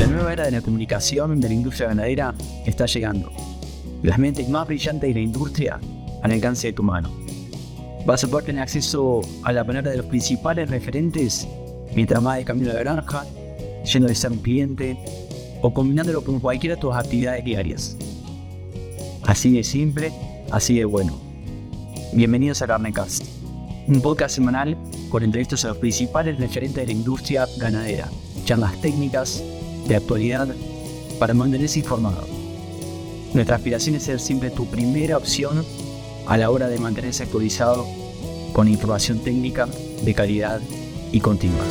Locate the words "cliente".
14.38-14.96